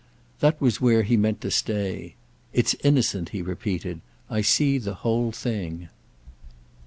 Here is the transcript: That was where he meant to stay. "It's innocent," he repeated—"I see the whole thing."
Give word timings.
That 0.39 0.59
was 0.59 0.81
where 0.81 1.03
he 1.03 1.15
meant 1.15 1.41
to 1.41 1.51
stay. 1.51 2.15
"It's 2.53 2.75
innocent," 2.83 3.29
he 3.29 3.43
repeated—"I 3.43 4.41
see 4.41 4.79
the 4.79 4.95
whole 4.95 5.31
thing." 5.31 5.89